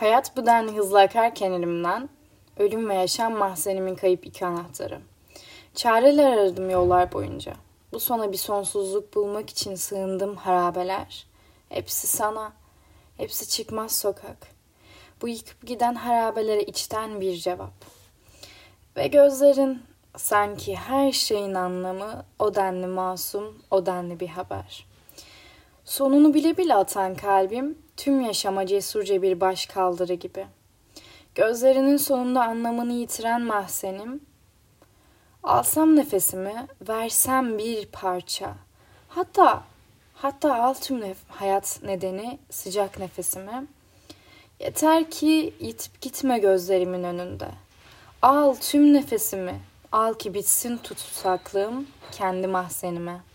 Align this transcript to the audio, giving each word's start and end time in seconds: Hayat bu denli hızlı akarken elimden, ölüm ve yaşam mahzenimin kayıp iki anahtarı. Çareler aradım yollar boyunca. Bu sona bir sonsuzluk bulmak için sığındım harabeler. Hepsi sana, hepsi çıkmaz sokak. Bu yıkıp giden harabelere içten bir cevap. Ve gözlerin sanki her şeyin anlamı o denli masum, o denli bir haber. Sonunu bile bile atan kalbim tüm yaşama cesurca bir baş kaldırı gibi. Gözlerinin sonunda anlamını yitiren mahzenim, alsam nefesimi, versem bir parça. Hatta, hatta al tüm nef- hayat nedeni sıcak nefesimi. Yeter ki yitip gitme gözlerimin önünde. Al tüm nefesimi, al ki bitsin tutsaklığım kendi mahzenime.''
Hayat 0.00 0.36
bu 0.36 0.46
denli 0.46 0.76
hızlı 0.76 1.00
akarken 1.00 1.52
elimden, 1.52 2.08
ölüm 2.58 2.88
ve 2.88 2.94
yaşam 2.94 3.32
mahzenimin 3.32 3.94
kayıp 3.94 4.26
iki 4.26 4.46
anahtarı. 4.46 5.00
Çareler 5.74 6.32
aradım 6.32 6.70
yollar 6.70 7.12
boyunca. 7.12 7.52
Bu 7.92 8.00
sona 8.00 8.32
bir 8.32 8.36
sonsuzluk 8.36 9.14
bulmak 9.14 9.50
için 9.50 9.74
sığındım 9.74 10.36
harabeler. 10.36 11.26
Hepsi 11.68 12.06
sana, 12.06 12.52
hepsi 13.16 13.48
çıkmaz 13.48 13.98
sokak. 13.98 14.48
Bu 15.22 15.28
yıkıp 15.28 15.66
giden 15.66 15.94
harabelere 15.94 16.62
içten 16.62 17.20
bir 17.20 17.36
cevap. 17.36 17.84
Ve 18.96 19.06
gözlerin 19.06 19.82
sanki 20.16 20.76
her 20.76 21.12
şeyin 21.12 21.54
anlamı 21.54 22.24
o 22.38 22.54
denli 22.54 22.86
masum, 22.86 23.62
o 23.70 23.86
denli 23.86 24.20
bir 24.20 24.28
haber. 24.28 24.86
Sonunu 25.90 26.34
bile 26.34 26.56
bile 26.56 26.74
atan 26.74 27.14
kalbim 27.14 27.78
tüm 27.96 28.20
yaşama 28.20 28.66
cesurca 28.66 29.22
bir 29.22 29.40
baş 29.40 29.66
kaldırı 29.66 30.14
gibi. 30.14 30.46
Gözlerinin 31.34 31.96
sonunda 31.96 32.44
anlamını 32.44 32.92
yitiren 32.92 33.42
mahzenim, 33.42 34.20
alsam 35.42 35.96
nefesimi, 35.96 36.66
versem 36.88 37.58
bir 37.58 37.86
parça. 37.86 38.54
Hatta, 39.08 39.62
hatta 40.14 40.62
al 40.62 40.74
tüm 40.74 41.00
nef- 41.00 41.28
hayat 41.28 41.80
nedeni 41.82 42.38
sıcak 42.50 42.98
nefesimi. 42.98 43.66
Yeter 44.60 45.10
ki 45.10 45.54
yitip 45.60 46.00
gitme 46.00 46.38
gözlerimin 46.38 47.04
önünde. 47.04 47.48
Al 48.22 48.54
tüm 48.54 48.92
nefesimi, 48.92 49.60
al 49.92 50.14
ki 50.14 50.34
bitsin 50.34 50.76
tutsaklığım 50.76 51.86
kendi 52.12 52.46
mahzenime.'' 52.46 53.30